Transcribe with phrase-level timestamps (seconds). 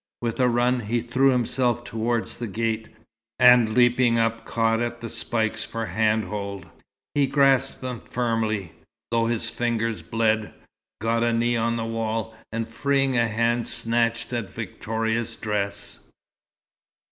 [0.23, 2.87] With a run, he threw himself towards the gate,
[3.37, 6.65] and leaping up caught at the spikes for handhold.
[7.13, 8.71] He grasped them firmly,
[9.11, 10.55] though his fingers bled,
[10.99, 15.99] got a knee on the wall, and freeing a hand snatched at Victoria's dress.